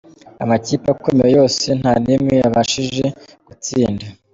Amakipe 0.43 0.87
akomeye 0.95 1.31
yose 1.37 1.65
nta 1.79 1.93
n’imwe 2.03 2.33
yabashije 2.41 3.05
gutsinda 3.47 4.05